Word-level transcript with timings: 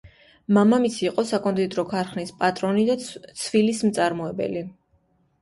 მამამისი 0.57 1.03
იყო 1.09 1.25
საკონდიტრო 1.31 1.85
ქარხნის 1.91 2.33
პატრონი 2.41 2.87
და 2.89 2.97
ცვილის 3.43 3.85
მწარმოებელი. 3.91 4.67